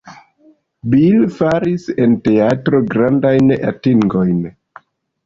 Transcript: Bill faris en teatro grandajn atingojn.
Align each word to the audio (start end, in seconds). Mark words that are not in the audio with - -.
Bill 0.93 1.27
faris 1.35 1.85
en 2.05 2.15
teatro 2.29 2.79
grandajn 2.95 3.53
atingojn. 3.73 4.41